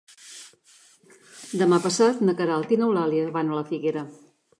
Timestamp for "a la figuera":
3.53-4.05